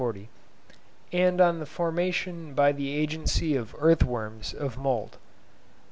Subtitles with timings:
[1.13, 5.19] and on the Formation by the Agency of Earth worms of Mould.